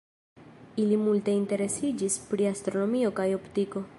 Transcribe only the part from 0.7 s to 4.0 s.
Ili multe interesiĝis pri astronomio kaj optiko.